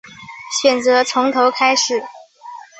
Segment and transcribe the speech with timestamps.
[0.63, 2.01] 选择从头开始